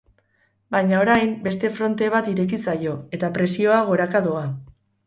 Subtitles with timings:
[0.75, 4.47] Baina orain beste fronte bat ireki zaio, eta presioa goraka doa.